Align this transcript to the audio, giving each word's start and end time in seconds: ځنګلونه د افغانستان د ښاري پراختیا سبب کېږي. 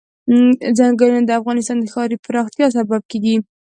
ځنګلونه 0.77 1.21
د 1.25 1.31
افغانستان 1.39 1.77
د 1.79 1.85
ښاري 1.93 2.17
پراختیا 2.25 2.67
سبب 2.77 3.01
کېږي. 3.11 3.35